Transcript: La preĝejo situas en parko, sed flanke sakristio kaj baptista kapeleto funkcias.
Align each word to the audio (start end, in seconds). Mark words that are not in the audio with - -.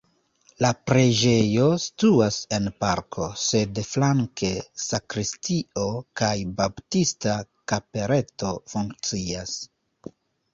La 0.63 0.69
preĝejo 0.91 1.65
situas 1.83 2.37
en 2.57 2.69
parko, 2.83 3.27
sed 3.41 3.81
flanke 3.89 4.49
sakristio 4.85 5.85
kaj 6.23 6.33
baptista 6.63 7.37
kapeleto 7.75 8.53
funkcias. 8.75 9.55